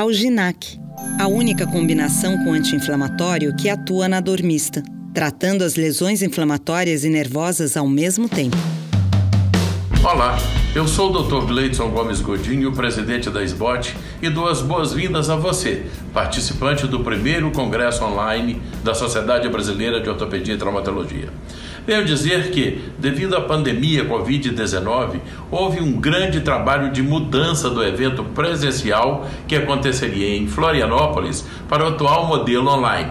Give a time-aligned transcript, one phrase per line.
[0.00, 0.80] Alginac,
[1.18, 7.10] a única combinação com anti-inflamatório que atua na dor mista, tratando as lesões inflamatórias e
[7.10, 8.56] nervosas ao mesmo tempo.
[10.02, 10.38] Olá,
[10.74, 11.46] eu sou o Dr.
[11.46, 15.84] Gleidson Gomes Godinho, presidente da SBOT, e dou as boas-vindas a você,
[16.14, 21.28] participante do primeiro congresso online da Sociedade Brasileira de Ortopedia e Traumatologia.
[21.90, 25.18] Venho dizer que, devido à pandemia Covid-19,
[25.50, 31.88] houve um grande trabalho de mudança do evento presencial que aconteceria em Florianópolis para o
[31.88, 33.10] atual modelo online.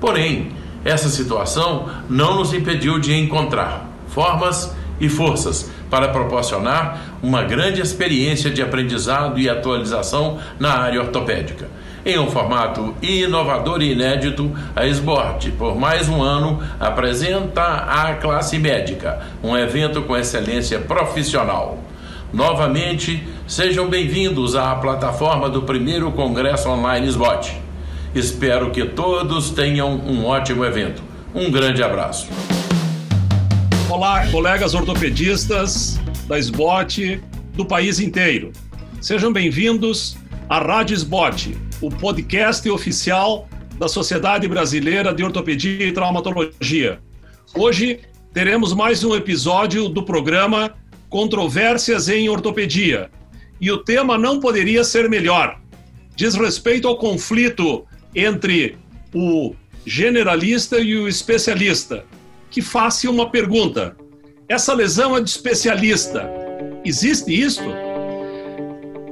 [0.00, 0.48] Porém,
[0.84, 8.50] essa situação não nos impediu de encontrar formas e forças para proporcionar uma grande experiência
[8.50, 11.68] de aprendizado e atualização na área ortopédica.
[12.06, 18.60] Em um formato inovador e inédito, a SBORT, por mais um ano, apresenta a classe
[18.60, 21.82] médica, um evento com excelência profissional.
[22.32, 27.60] Novamente, sejam bem-vindos à plataforma do primeiro Congresso Online SBOT.
[28.14, 31.02] Espero que todos tenham um ótimo evento.
[31.34, 32.28] Um grande abraço.
[33.90, 35.98] Olá, colegas ortopedistas
[36.28, 37.20] da SBOT
[37.54, 38.52] do país inteiro.
[39.00, 40.16] Sejam bem-vindos
[40.48, 46.98] à Rádio SBOT, o podcast oficial da Sociedade Brasileira de Ortopedia e Traumatologia.
[47.54, 48.00] Hoje
[48.32, 50.74] teremos mais um episódio do programa
[51.10, 53.10] Controvérsias em Ortopedia.
[53.60, 55.60] E o tema não poderia ser melhor.
[56.14, 58.78] Diz respeito ao conflito entre
[59.14, 59.54] o
[59.84, 62.04] generalista e o especialista
[62.50, 63.96] que faça uma pergunta.
[64.48, 66.26] Essa lesão é de especialista.
[66.84, 67.64] Existe isso?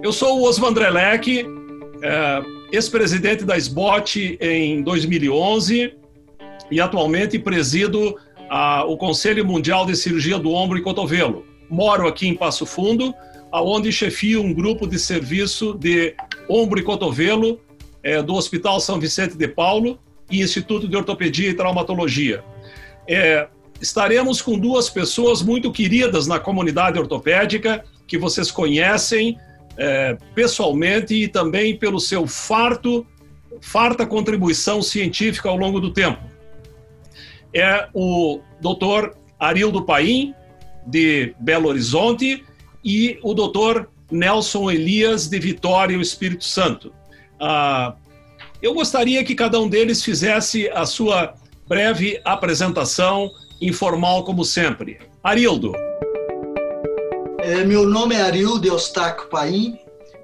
[0.02, 1.46] Eu sou o Osman Drelec,
[2.04, 5.94] é, ex-presidente da SBOT em 2011
[6.70, 8.16] e atualmente presido
[8.50, 11.46] a, o Conselho Mundial de Cirurgia do Ombro e Cotovelo.
[11.70, 13.14] Moro aqui em Passo Fundo,
[13.50, 16.14] aonde chefio um grupo de serviço de
[16.46, 17.58] ombro e cotovelo
[18.02, 19.98] é, do Hospital São Vicente de Paulo
[20.30, 22.44] e Instituto de Ortopedia e Traumatologia.
[23.08, 23.48] É,
[23.80, 29.38] estaremos com duas pessoas muito queridas na comunidade ortopédica, que vocês conhecem
[29.76, 33.06] é, pessoalmente e também pelo seu farto,
[33.60, 36.22] farta contribuição científica ao longo do tempo.
[37.52, 40.34] É o doutor Arildo Paim,
[40.86, 42.44] de Belo Horizonte,
[42.84, 46.92] e o doutor Nelson Elias, de Vitória, o Espírito Santo.
[47.40, 47.94] Ah,
[48.60, 51.34] eu gostaria que cada um deles fizesse a sua
[51.66, 53.30] breve apresentação,
[53.60, 54.98] informal como sempre.
[55.22, 55.72] Arildo.
[57.46, 59.78] É, meu nome é Arildo Eustáquio Paim,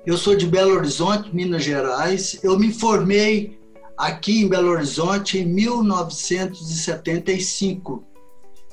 [0.07, 2.43] eu sou de Belo Horizonte, Minas Gerais.
[2.43, 3.61] Eu me formei
[3.95, 8.03] aqui em Belo Horizonte em 1975.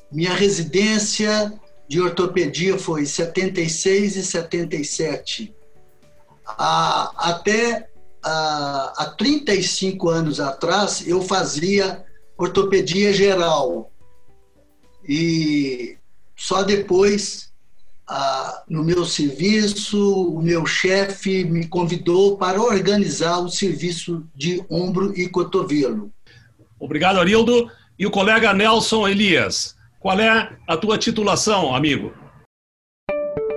[0.10, 1.60] Minha residência
[1.90, 5.54] de ortopedia foi 76 e 77.
[6.48, 7.90] Ah, até
[8.24, 12.06] ah, há 35 anos atrás, eu fazia
[12.38, 13.92] ortopedia geral.
[15.06, 15.98] E
[16.34, 17.47] só depois,
[18.10, 25.14] ah, no meu serviço, o meu chefe me convidou para organizar o serviço de ombro
[25.18, 26.12] e cotovelo.
[26.80, 27.70] Obrigado, Arildo.
[28.00, 32.14] E o colega Nelson Elias, qual é a tua titulação, amigo?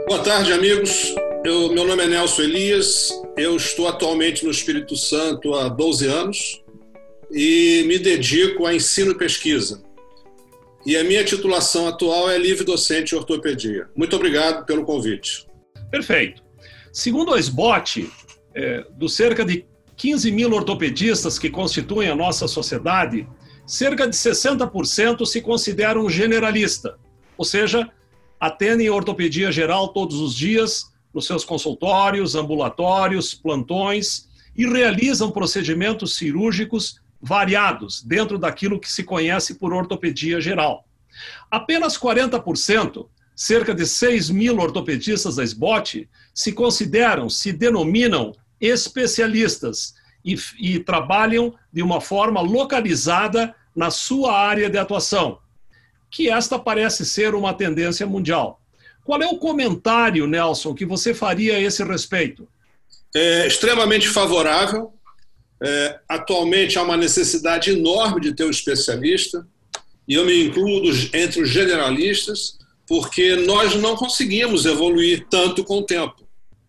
[0.09, 1.15] Boa tarde, amigos.
[1.45, 6.63] Eu, meu nome é Nelson Elias, eu estou atualmente no Espírito Santo há 12 anos
[7.31, 9.83] e me dedico a ensino e pesquisa.
[10.85, 13.89] E a minha titulação atual é livre docente em ortopedia.
[13.95, 15.47] Muito obrigado pelo convite.
[15.91, 16.43] Perfeito.
[16.93, 18.11] Segundo a SBOT,
[18.55, 23.29] é, dos cerca de 15 mil ortopedistas que constituem a nossa sociedade,
[23.67, 26.99] cerca de 60% se consideram generalista,
[27.37, 27.91] ou seja,
[28.41, 37.01] atendem ortopedia geral todos os dias, nos seus consultórios, ambulatórios, plantões e realizam procedimentos cirúrgicos
[37.21, 40.87] variados dentro daquilo que se conhece por ortopedia geral.
[41.51, 49.95] Apenas 40%, cerca de 6 mil ortopedistas da SBOT, se consideram, se denominam especialistas
[50.25, 55.39] e, e trabalham de uma forma localizada na sua área de atuação,
[56.11, 58.61] que esta parece ser uma tendência mundial.
[59.05, 62.49] Qual é o comentário, Nelson, que você faria a esse respeito?
[63.15, 64.93] É extremamente favorável
[65.63, 69.47] é, atualmente há uma necessidade enorme de ter um especialista,
[70.09, 75.85] e eu me incluo entre os generalistas, porque nós não conseguimos evoluir tanto com o
[75.85, 76.27] tempo.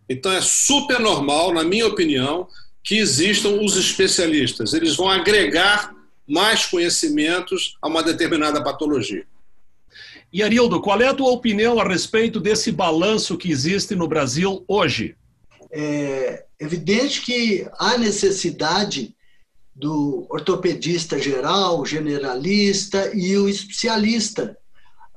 [0.08, 2.46] Então é super normal, na minha opinião,
[2.84, 4.74] que existam os especialistas.
[4.74, 5.94] Eles vão agregar
[6.28, 9.24] mais conhecimentos a uma determinada patologia.
[10.32, 14.64] E Arildo, qual é a tua opinião a respeito desse balanço que existe no Brasil
[14.66, 15.14] hoje?
[15.72, 19.14] É evidente que há necessidade
[19.74, 24.56] do ortopedista geral, generalista e o especialista.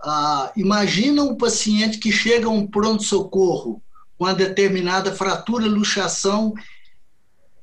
[0.02, 3.82] Ah, imagina um paciente que chega a um pronto-socorro
[4.18, 6.54] com uma determinada fratura, luxação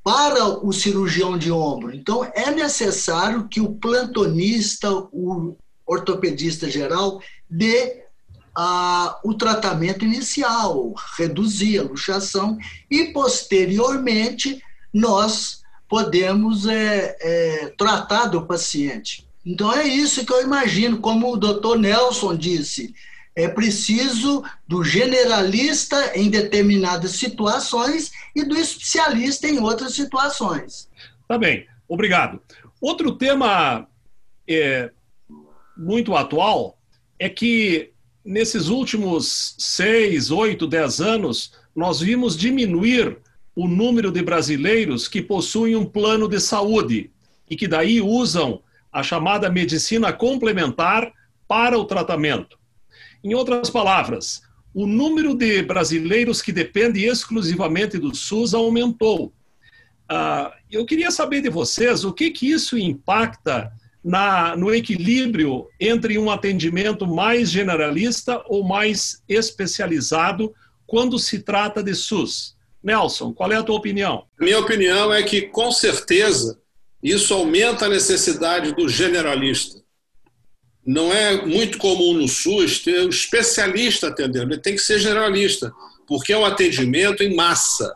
[0.04, 1.94] para o cirurgião de ombro.
[1.94, 5.56] Então, é necessário que o plantonista, o
[5.86, 8.01] ortopedista geral, dê
[9.24, 12.58] o tratamento inicial, reduzir a luxação
[12.90, 14.62] e, posteriormente,
[14.92, 19.26] nós podemos é, é, tratar do paciente.
[19.44, 22.94] Então, é isso que eu imagino, como o doutor Nelson disse,
[23.34, 30.88] é preciso do generalista em determinadas situações e do especialista em outras situações.
[31.26, 32.40] Tá bem, obrigado.
[32.80, 33.86] Outro tema
[34.46, 34.90] é,
[35.76, 36.78] muito atual
[37.18, 37.91] é que
[38.24, 43.18] nesses últimos seis, oito, dez anos, nós vimos diminuir
[43.54, 47.10] o número de brasileiros que possuem um plano de saúde
[47.48, 51.12] e que daí usam a chamada medicina complementar
[51.46, 52.58] para o tratamento.
[53.22, 54.42] Em outras palavras,
[54.74, 59.32] o número de brasileiros que depende exclusivamente do SUS aumentou.
[60.10, 63.72] Uh, eu queria saber de vocês o que, que isso impacta
[64.04, 70.52] na, no equilíbrio entre um atendimento mais generalista ou mais especializado
[70.86, 72.56] quando se trata de SUS.
[72.82, 74.24] Nelson, qual é a tua opinião?
[74.40, 76.58] Minha opinião é que, com certeza,
[77.02, 79.80] isso aumenta a necessidade do generalista.
[80.84, 85.72] Não é muito comum no SUS ter um especialista atendendo, ele tem que ser generalista,
[86.08, 87.94] porque é um atendimento em massa.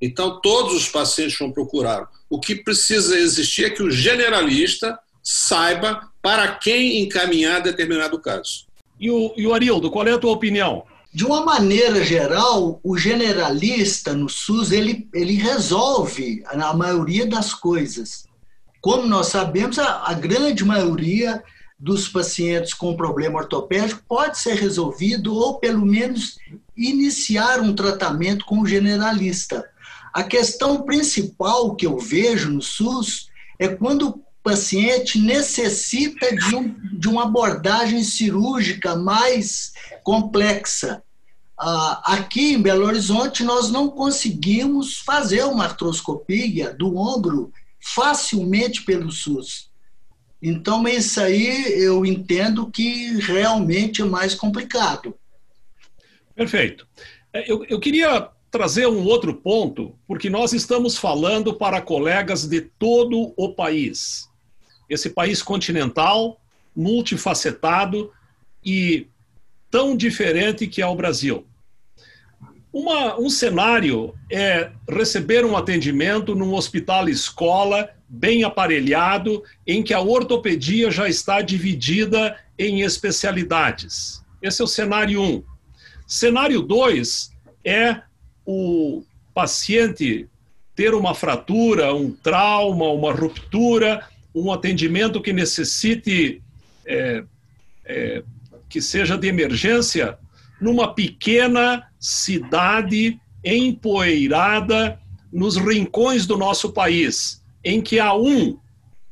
[0.00, 2.08] Então, todos os pacientes vão procurar.
[2.28, 8.66] O que precisa existir é que o generalista saiba para quem encaminhar determinado caso.
[9.00, 10.84] E o, e o Arildo, qual é a tua opinião?
[11.12, 18.26] De uma maneira geral, o generalista no SUS ele, ele resolve a maioria das coisas.
[18.80, 21.42] Como nós sabemos, a, a grande maioria
[21.78, 26.38] dos pacientes com problema ortopédico pode ser resolvido ou pelo menos
[26.76, 29.64] iniciar um tratamento com o generalista.
[30.12, 33.28] A questão principal que eu vejo no SUS
[33.58, 39.72] é quando paciente necessita de, um, de uma abordagem cirúrgica mais
[40.04, 41.02] complexa.
[41.58, 47.50] Ah, aqui em Belo Horizonte, nós não conseguimos fazer uma artroscopia do ombro
[47.80, 49.70] facilmente pelo SUS.
[50.42, 55.14] Então, isso aí eu entendo que realmente é mais complicado.
[56.34, 56.86] Perfeito.
[57.32, 62.60] É, eu, eu queria trazer um outro ponto, porque nós estamos falando para colegas de
[62.60, 64.28] todo o país
[64.94, 66.40] esse país continental,
[66.74, 68.12] multifacetado
[68.64, 69.06] e
[69.70, 71.46] tão diferente que é o Brasil.
[72.72, 80.00] Uma, um cenário é receber um atendimento num hospital escola bem aparelhado, em que a
[80.00, 84.24] ortopedia já está dividida em especialidades.
[84.42, 85.24] Esse é o cenário 1.
[85.24, 85.44] Um.
[86.06, 87.32] Cenário 2
[87.64, 88.00] é
[88.44, 89.02] o
[89.32, 90.28] paciente
[90.74, 96.42] ter uma fratura, um trauma, uma ruptura um atendimento que necessite
[96.84, 97.24] é,
[97.84, 98.22] é,
[98.68, 100.18] que seja de emergência
[100.60, 104.98] numa pequena cidade empoeirada
[105.32, 108.58] nos rincões do nosso país, em que há um,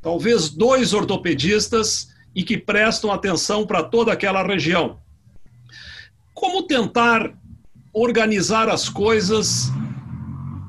[0.00, 4.98] talvez dois ortopedistas e que prestam atenção para toda aquela região.
[6.32, 7.32] Como tentar
[7.92, 9.70] organizar as coisas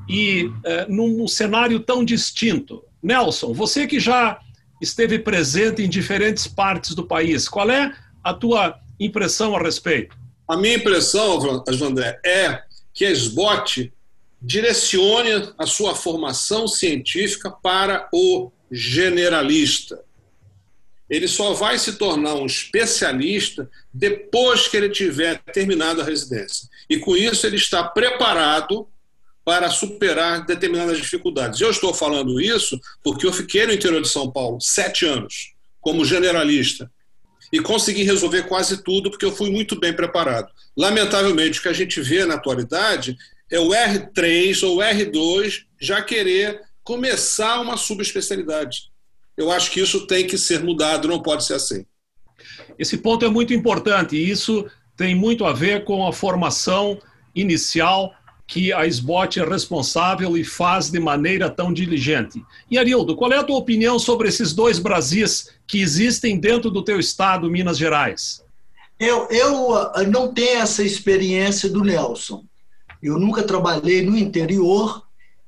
[0.10, 2.84] e é, num cenário tão distinto?
[3.02, 4.40] Nelson, você que já
[4.84, 7.48] esteve presente em diferentes partes do país.
[7.48, 10.16] Qual é a tua impressão a respeito?
[10.48, 12.62] A minha impressão, André, é
[12.94, 13.92] que a SBOT
[14.42, 20.04] direcione a sua formação científica para o generalista.
[21.10, 26.68] Ele só vai se tornar um especialista depois que ele tiver terminado a residência.
[26.90, 28.88] E com isso ele está preparado
[29.46, 31.60] para superar determinadas dificuldades.
[31.60, 36.06] Eu estou falando isso porque eu fiquei no interior de São Paulo sete anos como
[36.06, 36.90] generalista
[37.52, 40.50] e consegui resolver quase tudo porque eu fui muito bem preparado.
[40.76, 43.18] Lamentavelmente, o que a gente vê na atualidade
[43.52, 48.92] é o R3 ou R2 já querer começar uma subespecialidade.
[49.38, 51.86] Eu acho que isso tem que ser mudado, não pode ser assim.
[52.80, 57.00] Esse ponto é muito importante e isso tem muito a ver com a formação
[57.36, 58.14] inicial
[58.46, 62.44] que a SBOT é responsável e faz de maneira tão diligente.
[62.70, 66.84] E Arildo, qual é a tua opinião sobre esses dois Brasis que existem dentro do
[66.84, 68.44] teu estado, Minas Gerais?
[69.00, 72.46] Eu, eu não tenho essa experiência do Nelson,
[73.02, 75.04] Eu nunca trabalhei no interior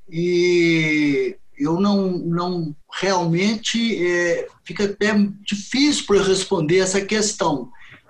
[0.10, 5.14] e eu não, não realmente é, fica até
[5.46, 7.70] difícil para responder essa questão.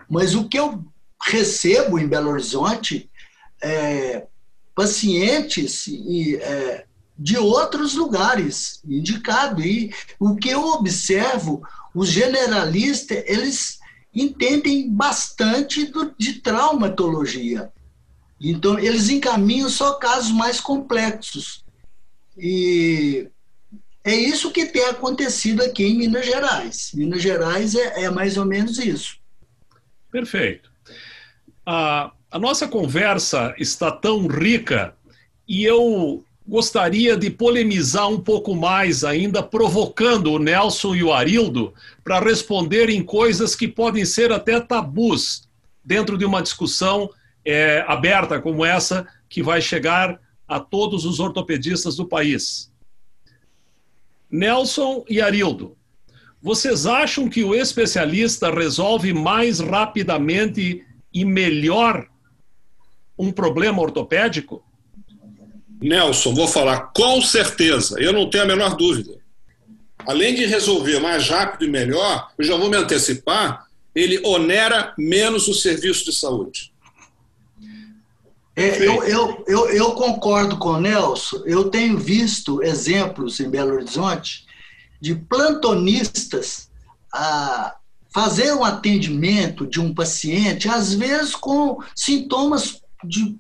[0.10, 0.84] Mas o que eu
[1.22, 3.10] recebo em Belo Horizonte
[3.62, 4.26] é
[4.76, 6.86] pacientes e, é,
[7.18, 13.80] de outros lugares indicado e o que eu observo os generalistas eles
[14.14, 17.72] entendem bastante do, de traumatologia
[18.40, 21.64] então eles encaminham só casos mais complexos
[22.38, 23.30] e
[24.06, 26.92] é isso que tem acontecido aqui em Minas Gerais.
[26.94, 29.18] Minas Gerais é, é mais ou menos isso.
[30.12, 30.70] Perfeito.
[31.66, 34.94] A, a nossa conversa está tão rica
[35.48, 41.74] e eu gostaria de polemizar um pouco mais ainda, provocando o Nelson e o Arildo
[42.04, 45.48] para responderem coisas que podem ser até tabus
[45.82, 47.10] dentro de uma discussão
[47.46, 52.70] é, aberta como essa, que vai chegar a todos os ortopedistas do país.
[54.30, 55.78] Nelson e Arildo,
[56.42, 62.10] vocês acham que o especialista resolve mais rapidamente e melhor
[63.18, 64.64] um problema ortopédico?
[65.82, 69.18] Nelson, vou falar com certeza, eu não tenho a menor dúvida.
[70.00, 75.48] Além de resolver mais rápido e melhor, eu já vou me antecipar, ele onera menos
[75.48, 76.74] o serviço de saúde.
[78.56, 81.44] É, eu, eu, eu, eu, concordo com o Nelson.
[81.46, 84.46] Eu tenho visto exemplos em Belo Horizonte
[85.02, 86.70] de plantonistas
[87.14, 87.76] a
[88.14, 93.38] fazer um atendimento de um paciente, às vezes com sintomas de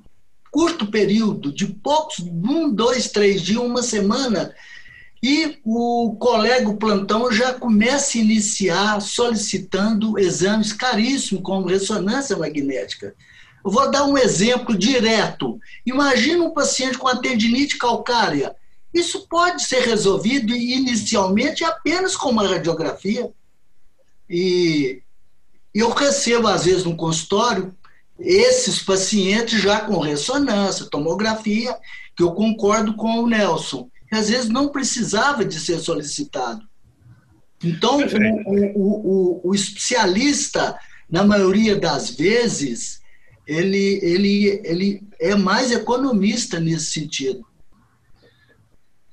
[0.51, 4.53] curto período, de poucos, um, dois, três dias, uma semana,
[5.21, 13.15] e o colega plantão já começa a iniciar solicitando exames caríssimos, como ressonância magnética.
[13.65, 15.59] Eu vou dar um exemplo direto.
[15.83, 18.55] Imagina um paciente com tendinite calcária.
[18.93, 23.31] Isso pode ser resolvido inicialmente apenas com uma radiografia.
[24.29, 25.01] E
[25.73, 27.75] eu recebo, às vezes, no consultório,
[28.19, 31.75] esses pacientes já com ressonância, tomografia,
[32.15, 36.61] que eu concordo com o Nelson, que às vezes não precisava de ser solicitado.
[37.63, 40.77] Então, o, o, o, o especialista,
[41.09, 43.01] na maioria das vezes,
[43.47, 47.45] ele, ele, ele é mais economista nesse sentido.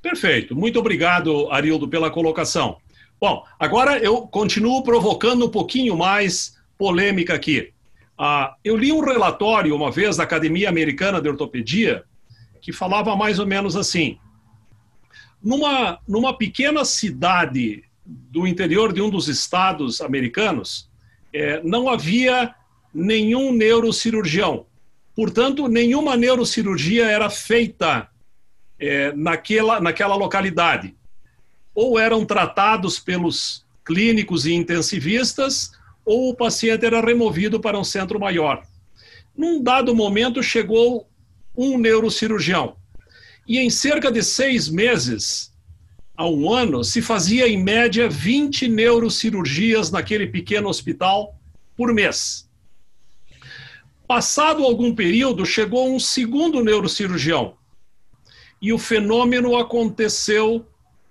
[0.01, 0.57] Perfeito.
[0.57, 2.77] Muito obrigado, Arildo, pela colocação.
[3.21, 7.72] Bom, agora eu continuo provocando um pouquinho mais polêmica aqui.
[8.19, 12.05] Ah, eu li um relatório uma vez da Academia Americana de Ortopedia
[12.61, 14.19] que falava mais ou menos assim:
[15.43, 20.89] numa, numa pequena cidade do interior de um dos estados americanos,
[21.33, 22.55] é, não havia
[22.95, 24.67] nenhum neurocirurgião.
[25.15, 28.09] Portanto, nenhuma neurocirurgia era feita
[28.79, 30.95] é, naquela, naquela localidade.
[31.75, 35.73] Ou eram tratados pelos clínicos e intensivistas,
[36.05, 38.63] ou o paciente era removido para um centro maior.
[39.37, 41.09] Num dado momento, chegou
[41.57, 42.77] um neurocirurgião.
[43.47, 45.53] E em cerca de seis meses
[46.17, 51.35] a um ano, se fazia em média 20 neurocirurgias naquele pequeno hospital
[51.77, 52.49] por mês.
[54.07, 57.57] Passado algum período, chegou um segundo neurocirurgião
[58.61, 60.67] e o fenômeno aconteceu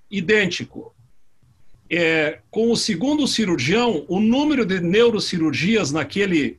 [0.10, 0.94] idêntico.
[1.94, 6.58] É, com o segundo cirurgião, o número de neurocirurgias naquele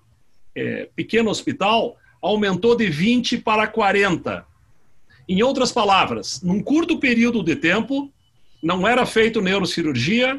[0.54, 4.46] é, pequeno hospital aumentou de 20 para 40.
[5.26, 8.12] Em outras palavras, num curto período de tempo,
[8.62, 10.38] não era feito neurocirurgia,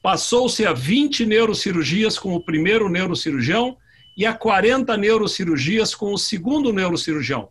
[0.00, 3.76] passou-se a 20 neurocirurgias com o primeiro neurocirurgião
[4.16, 7.48] e a 40 neurocirurgias com o segundo neurocirurgião.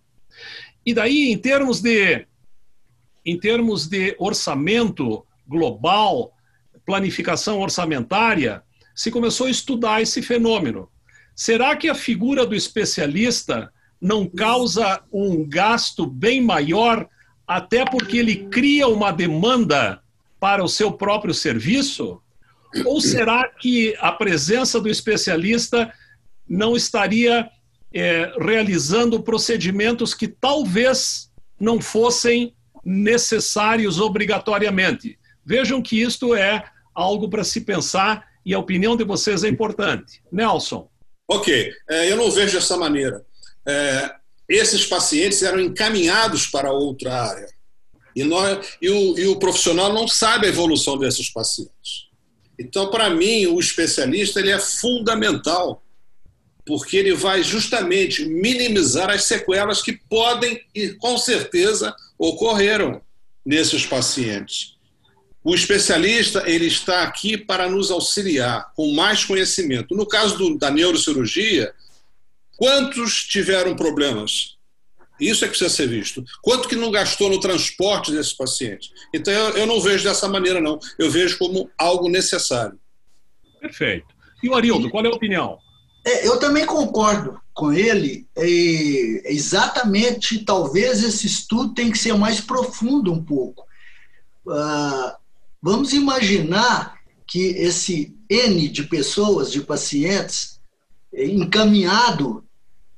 [0.86, 2.25] E daí, em termos de,
[3.25, 6.33] em termos de orçamento global,
[6.86, 8.63] planificação orçamentária,
[8.96, 10.90] se começou a estudar esse fenômeno.
[11.36, 17.08] Será que a figura do especialista não causa um gasto bem maior,
[17.48, 20.02] até porque ele cria uma demanda
[20.40, 22.22] para o seu próprio serviço?
[22.86, 25.92] Ou será que a presença do especialista
[26.48, 27.50] não estaria
[27.94, 35.18] é, realizando procedimentos que talvez não fossem necessários obrigatoriamente.
[35.46, 36.63] Vejam que isto é
[36.94, 40.22] algo para se pensar e a opinião de vocês é importante.
[40.32, 40.90] Nelson.
[41.28, 43.26] Ok, é, eu não vejo dessa maneira.
[43.66, 44.16] É,
[44.48, 47.48] esses pacientes eram encaminhados para outra área.
[48.16, 52.10] E, nós, e, o, e o profissional não sabe a evolução desses pacientes.
[52.60, 55.84] Então, para mim, o especialista ele é fundamental
[56.66, 63.02] porque ele vai justamente minimizar as sequelas que podem e com certeza ocorreram
[63.46, 64.73] nesses pacientes.
[65.44, 69.96] O especialista ele está aqui para nos auxiliar com mais conhecimento.
[69.96, 71.74] No caso do, da neurocirurgia,
[72.58, 74.58] quantos tiveram problemas?
[75.20, 76.24] Isso é que precisa ser visto.
[76.42, 78.92] Quanto que não gastou no transporte desses pacientes?
[79.14, 80.80] Então eu, eu não vejo dessa maneira, não.
[80.98, 82.80] Eu vejo como algo necessário.
[83.60, 84.08] Perfeito.
[84.42, 85.58] E o Arildo, qual é a opinião?
[86.06, 88.28] É, eu também concordo com ele.
[88.36, 93.66] É, exatamente, talvez esse estudo tem que ser mais profundo um pouco.
[94.50, 95.18] Ah,
[95.63, 100.60] vamos imaginar que esse N de pessoas, de pacientes,
[101.13, 102.43] encaminhado,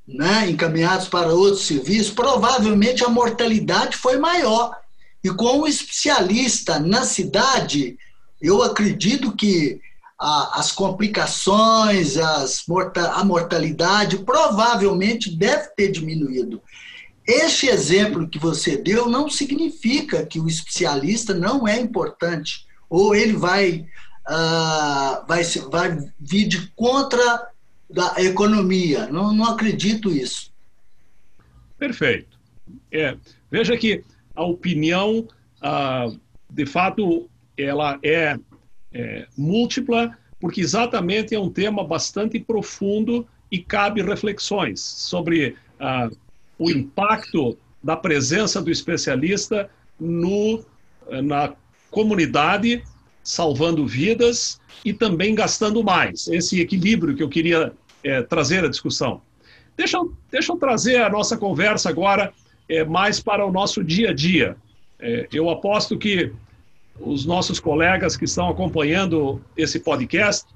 [0.06, 4.76] né, encaminhados para outros serviços, provavelmente a mortalidade foi maior.
[5.22, 7.96] E com um especialista na cidade,
[8.42, 9.80] eu acredito que
[10.18, 16.60] a, as complicações, as morta, a mortalidade provavelmente deve ter diminuído.
[17.26, 23.32] Este exemplo que você deu não significa que o especialista não é importante, ou ele
[23.32, 23.86] vai,
[24.28, 27.48] uh, vai, vai vir de contra
[27.90, 29.06] da economia.
[29.06, 30.52] Não, não acredito isso.
[31.78, 32.38] Perfeito.
[32.92, 33.16] É,
[33.50, 34.04] veja que
[34.34, 35.26] a opinião,
[35.62, 38.38] uh, de fato, ela é
[38.96, 46.08] é, múltipla, porque exatamente é um tema bastante profundo e cabe reflexões sobre ah,
[46.58, 50.64] o impacto da presença do especialista no,
[51.22, 51.54] na
[51.90, 52.82] comunidade,
[53.22, 56.28] salvando vidas e também gastando mais.
[56.28, 57.72] Esse equilíbrio que eu queria
[58.02, 59.20] é, trazer à discussão.
[59.76, 59.98] Deixa,
[60.30, 62.32] deixa eu trazer a nossa conversa agora
[62.68, 64.56] é, mais para o nosso dia a dia.
[64.98, 66.32] É, eu aposto que
[66.98, 70.46] os nossos colegas que estão acompanhando esse podcast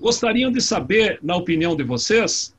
[0.00, 2.53] gostariam de saber, na opinião de vocês,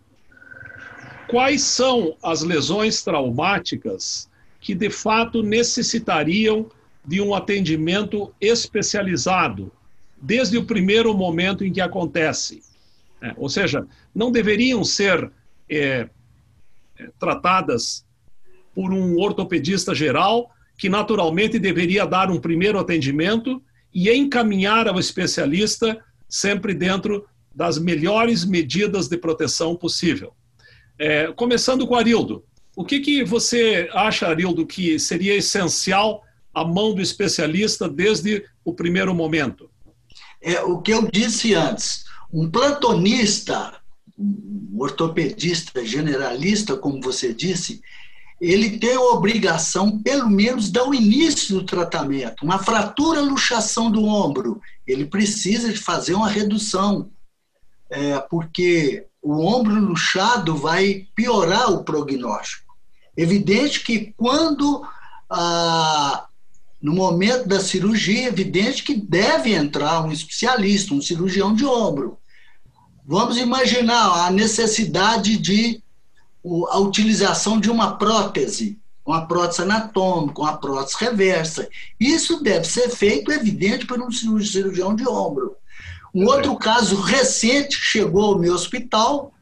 [1.28, 4.30] quais são as lesões traumáticas
[4.60, 6.70] que de fato necessitariam
[7.06, 9.72] de um atendimento especializado
[10.20, 12.64] desde o primeiro momento em que acontece.
[13.22, 15.32] É, ou seja, não deveriam ser
[15.70, 16.10] é,
[16.98, 18.06] é tratadas
[18.74, 23.62] por um ortopedista geral que naturalmente deveria dar um primeiro atendimento
[23.94, 30.34] e encaminhar ao especialista sempre dentro das melhores medidas de proteção possível.
[30.98, 32.44] É, começando com Arildo,
[32.76, 38.74] o que, que você acha, Arildo, que seria essencial à mão do especialista desde o
[38.74, 39.70] primeiro momento?
[40.42, 42.06] É o que eu disse antes.
[42.32, 43.80] Um plantonista,
[44.18, 47.82] um ortopedista generalista, como você disse,
[48.40, 52.44] ele tem a obrigação, pelo menos, dar o início do tratamento.
[52.44, 57.10] Uma fratura, luxação do ombro, ele precisa de fazer uma redução,
[57.90, 62.76] é, porque o ombro luxado vai piorar o prognóstico.
[63.18, 64.88] Evidente que quando,
[65.28, 66.28] ah,
[66.80, 72.20] no momento da cirurgia, evidente que deve entrar um especialista, um cirurgião de ombro.
[73.04, 75.82] Vamos imaginar a necessidade de
[76.70, 81.68] a utilização de uma prótese, uma prótese anatômica, uma prótese reversa.
[82.00, 85.56] Isso deve ser feito, evidente, por um cirurgião de ombro.
[86.16, 89.34] Um outro caso recente chegou ao meu hospital,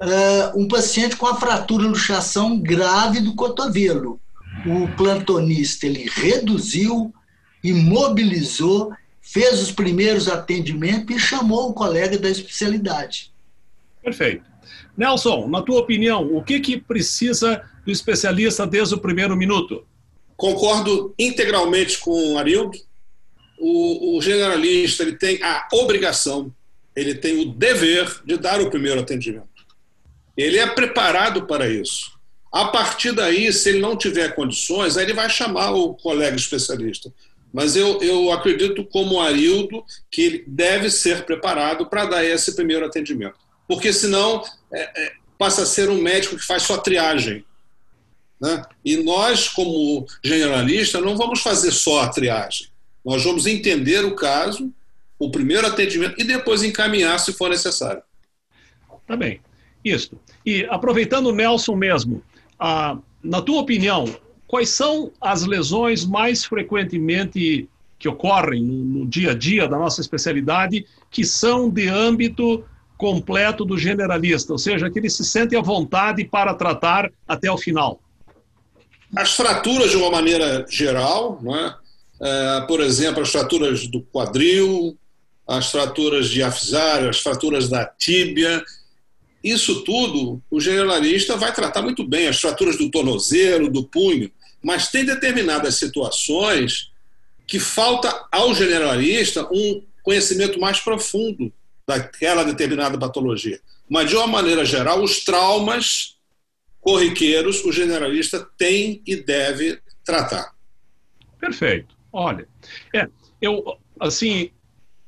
[0.00, 4.20] uh, um paciente com a fratura luxação grave do cotovelo.
[4.64, 7.12] O plantonista ele reduziu,
[7.64, 13.32] imobilizou, fez os primeiros atendimentos e chamou o colega da especialidade.
[14.00, 14.44] Perfeito.
[14.96, 19.84] Nelson, na tua opinião, o que, que precisa do especialista desde o primeiro minuto?
[20.36, 22.78] Concordo integralmente com o Arildo.
[23.60, 26.52] O, o generalista ele tem a obrigação,
[26.96, 29.48] ele tem o dever de dar o primeiro atendimento.
[30.36, 32.18] Ele é preparado para isso.
[32.52, 37.12] A partir daí, se ele não tiver condições, aí ele vai chamar o colega especialista.
[37.52, 42.56] Mas eu, eu acredito, como o Arildo, que ele deve ser preparado para dar esse
[42.56, 43.38] primeiro atendimento
[43.70, 44.42] porque senão
[44.72, 47.44] é, é, passa a ser um médico que faz só triagem.
[48.40, 48.64] Né?
[48.84, 52.66] E nós, como generalista, não vamos fazer só a triagem.
[53.04, 54.72] Nós vamos entender o caso,
[55.18, 58.02] o primeiro atendimento e depois encaminhar se for necessário.
[59.06, 59.40] Tá bem.
[59.84, 60.12] Isso.
[60.44, 62.22] E aproveitando o Nelson mesmo,
[62.58, 64.04] a, na tua opinião,
[64.46, 70.00] quais são as lesões mais frequentemente que ocorrem no, no dia a dia da nossa
[70.00, 72.64] especialidade que são de âmbito
[72.96, 77.56] completo do generalista, ou seja, que ele se sente à vontade para tratar até o
[77.56, 77.98] final.
[79.16, 81.74] As fraturas, de uma maneira geral, não é?
[82.22, 84.96] É, por exemplo, as fraturas do quadril,
[85.46, 88.62] as fraturas de afisário, as fraturas da tíbia,
[89.42, 94.30] isso tudo o generalista vai tratar muito bem, as fraturas do tornozelo, do punho,
[94.62, 96.90] mas tem determinadas situações
[97.46, 101.52] que falta ao generalista um conhecimento mais profundo
[101.86, 103.60] daquela determinada patologia.
[103.88, 106.16] Mas, de uma maneira geral, os traumas
[106.80, 110.54] corriqueiros o generalista tem e deve tratar.
[111.40, 111.99] Perfeito.
[112.12, 112.48] Olha,
[112.94, 113.08] é,
[113.40, 114.50] eu, assim,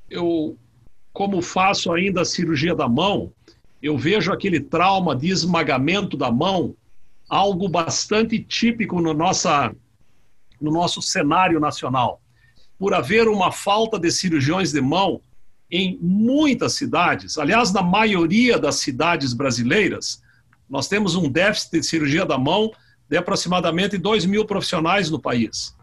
[0.09, 0.57] eu,
[1.13, 3.33] como faço ainda a cirurgia da mão,
[3.83, 6.77] eu vejo aquele trauma de esmagamento da mão
[7.29, 9.75] algo bastante típico no, nossa,
[10.61, 12.21] no nosso cenário nacional.
[12.79, 15.21] Por haver uma falta de cirurgiões de mão
[15.71, 20.23] em muitas cidades, aliás, na maioria das cidades brasileiras,
[20.69, 22.71] nós temos um déficit de cirurgia da mão
[23.09, 25.75] de aproximadamente 2 mil profissionais no país.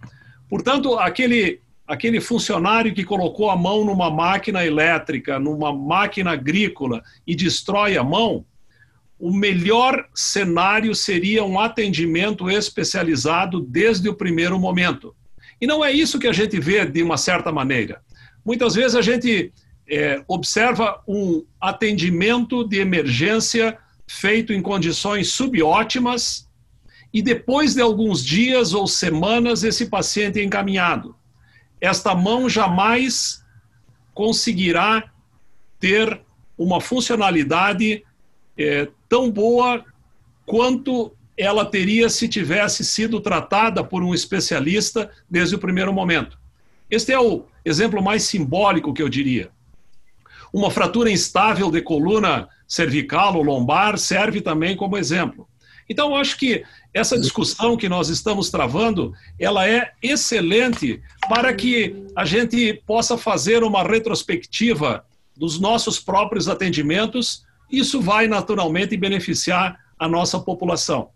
[0.49, 7.35] Portanto, aquele, aquele funcionário que colocou a mão numa máquina elétrica, numa máquina agrícola e
[7.35, 8.43] destrói a mão,
[9.19, 15.15] o melhor cenário seria um atendimento especializado desde o primeiro momento.
[15.61, 18.01] E não é isso que a gente vê de uma certa maneira.
[18.45, 19.53] Muitas vezes a gente
[19.87, 26.48] é, observa um atendimento de emergência feito em condições subótimas
[27.13, 31.15] e depois de alguns dias ou semanas esse paciente é encaminhado.
[31.81, 33.43] Esta mão jamais
[34.13, 35.11] conseguirá
[35.79, 36.21] ter
[36.57, 38.03] uma funcionalidade
[38.57, 39.83] é, tão boa
[40.45, 46.37] quanto ela teria se tivesse sido tratada por um especialista desde o primeiro momento.
[46.91, 49.49] Este é o exemplo mais simbólico que eu diria.
[50.51, 55.47] Uma fratura instável de coluna cervical ou lombar serve também como exemplo.
[55.89, 62.05] Então, eu acho que essa discussão que nós estamos travando, ela é excelente para que
[62.15, 65.03] a gente possa fazer uma retrospectiva
[65.35, 71.09] dos nossos próprios atendimentos isso vai naturalmente beneficiar a nossa população.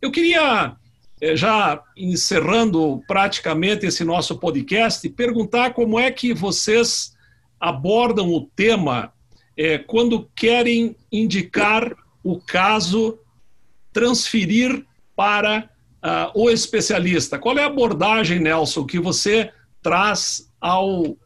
[0.00, 0.74] Eu queria,
[1.20, 7.14] eh, já encerrando praticamente esse nosso podcast, perguntar como é que vocês
[7.60, 9.12] abordam o tema
[9.56, 11.94] é, quando querem indicar
[12.24, 13.18] o caso,
[13.92, 15.68] transferir para
[16.02, 17.38] uh, o especialista.
[17.38, 19.50] Qual é a abordagem, Nelson, que você
[19.82, 21.16] traz ao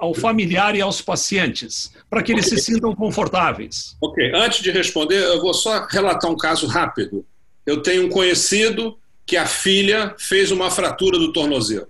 [0.00, 2.58] ao familiar e aos pacientes, para que eles okay.
[2.58, 3.96] se sintam confortáveis.
[4.00, 7.26] Ok, antes de responder, eu vou só relatar um caso rápido.
[7.66, 11.86] Eu tenho um conhecido que a filha fez uma fratura do tornozelo.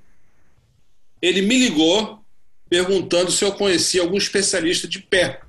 [1.22, 2.18] Ele me ligou
[2.68, 5.40] perguntando se eu conhecia algum especialista de pé.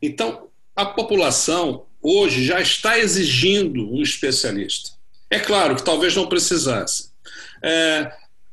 [0.00, 4.90] Então, a população hoje já está exigindo um especialista.
[5.28, 7.10] É claro que talvez não precisasse.
[7.62, 8.12] É,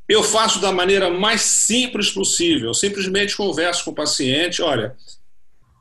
[0.10, 2.70] eu faço da maneira mais simples possível.
[2.70, 4.96] Eu simplesmente converso com o paciente: olha,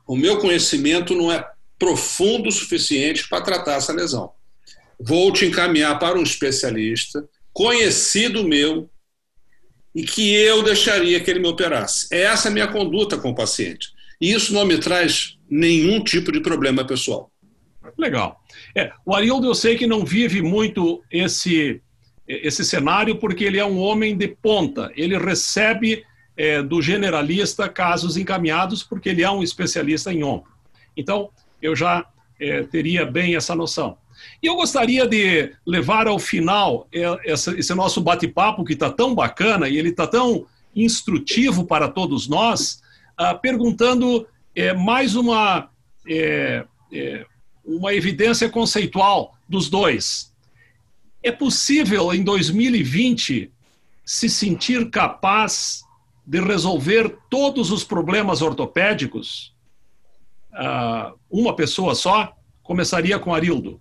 [0.07, 1.43] o meu conhecimento não é
[1.79, 4.31] profundo o suficiente para tratar essa lesão.
[4.99, 8.89] Vou te encaminhar para um especialista conhecido meu
[9.95, 12.07] e que eu deixaria que ele me operasse.
[12.11, 13.89] Essa é a minha conduta com o paciente.
[14.21, 17.32] E isso não me traz nenhum tipo de problema pessoal.
[17.97, 18.39] Legal.
[18.75, 21.81] É, o Arildo, eu sei que não vive muito esse
[22.25, 24.91] esse cenário porque ele é um homem de ponta.
[24.95, 26.05] Ele recebe
[26.37, 30.51] é, do generalista casos encaminhados porque ele é um especialista em ombro.
[30.95, 31.29] Então,
[31.61, 32.05] eu já
[32.39, 33.97] é, teria bem essa noção.
[34.41, 39.67] E eu gostaria de levar ao final é, esse nosso bate-papo que está tão bacana
[39.67, 42.81] e ele está tão instrutivo para todos nós,
[43.17, 45.69] ah, perguntando é, mais uma,
[46.07, 46.65] é,
[47.63, 50.33] uma evidência conceitual dos dois.
[51.21, 53.51] É possível, em 2020,
[54.05, 55.83] se sentir capaz
[56.25, 59.53] de resolver todos os problemas ortopédicos?
[60.53, 62.35] Uh, uma pessoa só?
[62.61, 63.79] Começaria com Arildo.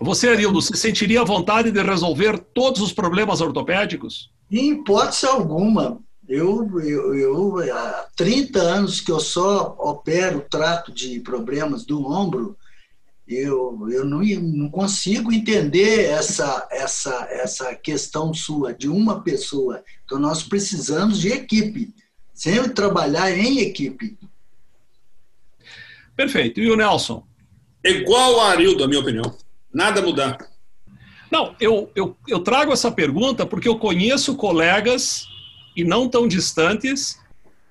[0.00, 4.30] Você, Arildo, se sentiria vontade de resolver todos os problemas ortopédicos?
[4.50, 6.00] Em hipótese alguma.
[6.26, 12.56] Eu, eu, eu, há 30 anos que eu só opero, trato de problemas do ombro,
[13.26, 19.82] eu, eu não, não consigo entender essa, essa, essa questão sua, de uma pessoa.
[20.04, 21.94] Então, nós precisamos de equipe,
[22.32, 24.18] sempre trabalhar em equipe.
[26.14, 26.60] Perfeito.
[26.60, 27.26] E o Nelson?
[27.82, 29.36] Igual a Arildo, na minha opinião.
[29.72, 30.38] Nada mudar.
[31.30, 35.26] Não, eu, eu, eu trago essa pergunta porque eu conheço colegas,
[35.76, 37.18] e não tão distantes,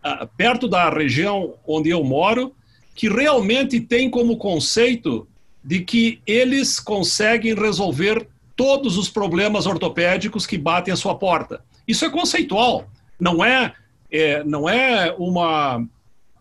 [0.04, 2.54] ah, perto da região onde eu moro,
[2.94, 5.28] que realmente têm como conceito
[5.64, 11.64] de que eles conseguem resolver todos os problemas ortopédicos que batem à sua porta.
[11.88, 12.88] Isso é conceitual,
[13.20, 13.74] não é,
[14.12, 15.86] é não é uma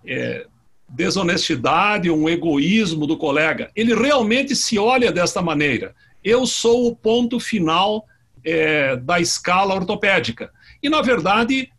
[0.04, 0.46] é,
[0.88, 3.70] desonestidade, um egoísmo do colega.
[3.74, 5.94] Ele realmente se olha desta maneira.
[6.22, 8.06] Eu sou o ponto final
[8.44, 10.52] é, da escala ortopédica.
[10.82, 11.70] E, na verdade,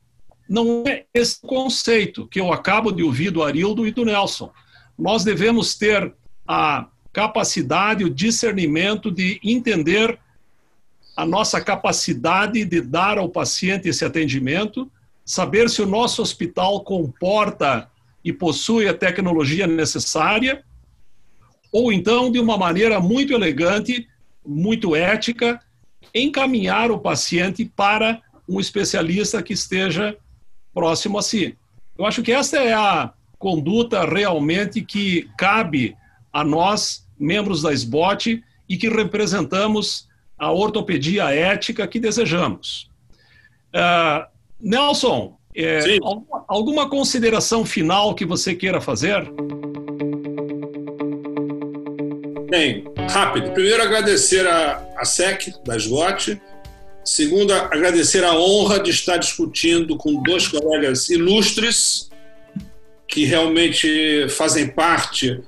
[0.50, 4.52] não é esse conceito que eu acabo de ouvir do Arildo e do Nelson.
[4.98, 6.14] Nós devemos ter
[6.48, 10.20] a capacidade, o discernimento de entender
[11.16, 14.92] a nossa capacidade de dar ao paciente esse atendimento,
[15.24, 17.88] saber se o nosso hospital comporta
[18.26, 20.64] e possui a tecnologia necessária,
[21.72, 24.08] ou então, de uma maneira muito elegante,
[24.46, 25.60] muito ética,
[26.14, 30.18] encaminhar o paciente para um especialista que esteja
[30.74, 31.56] próximo a si.
[31.98, 35.96] Eu acho que essa é a conduta realmente que cabe
[36.32, 42.90] a nós, membros da SBOT, e que representamos a ortopedia ética que desejamos.
[43.74, 44.26] Uh,
[44.60, 49.32] Nelson, é, alguma, alguma consideração final que você queira fazer?
[52.50, 53.52] Bem, rápido.
[53.52, 56.42] Primeiro, agradecer a, a SEC da SGOT.
[57.04, 62.10] Segundo, agradecer a honra de estar discutindo com dois colegas ilustres
[63.08, 65.42] que realmente fazem parte,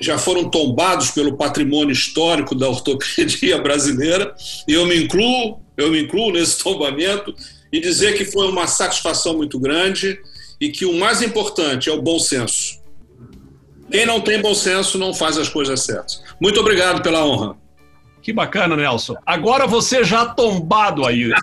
[0.00, 4.34] já foram tombados pelo patrimônio histórico da ortopedia brasileira,
[4.66, 7.34] e eu me incluo, eu me incluo nesse tombamento,
[7.72, 10.18] e dizer que foi uma satisfação muito grande
[10.60, 12.80] e que o mais importante é o bom senso.
[13.90, 16.22] Quem não tem bom senso não faz as coisas certas.
[16.40, 17.56] Muito obrigado pela honra.
[18.22, 19.16] Que bacana, Nelson.
[19.24, 21.30] Agora você já tombado aí.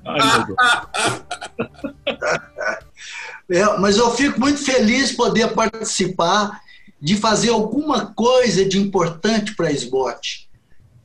[3.50, 6.62] é, mas eu fico muito feliz poder participar
[7.00, 10.48] de fazer alguma coisa de importante para a.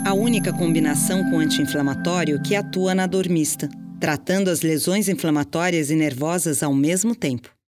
[0.04, 3.68] a única combinação com anti-inflamatório que atua na dormista
[4.00, 7.54] tratando as lesões inflamatórias e nervosas ao mesmo tempo.